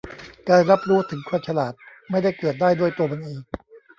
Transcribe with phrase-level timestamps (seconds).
[0.49, 1.73] การรับรู้ถึงความฉลาด
[2.09, 3.39] ไม่ได้เกิดได้ด้วยตัวมันเอง